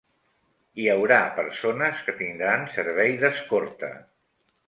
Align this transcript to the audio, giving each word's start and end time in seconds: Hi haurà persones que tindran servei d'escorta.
Hi 0.83 0.87
haurà 0.93 1.19
persones 1.39 2.01
que 2.07 2.17
tindran 2.21 2.65
servei 2.77 3.13
d'escorta. 3.25 3.93